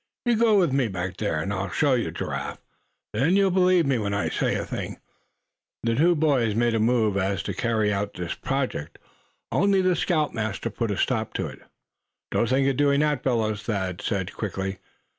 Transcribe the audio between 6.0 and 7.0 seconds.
boys made a